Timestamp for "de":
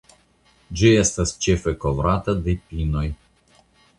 2.47-2.57